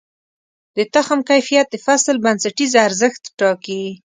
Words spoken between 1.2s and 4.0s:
کیفیت د فصل بنسټیز ارزښت ټاکي.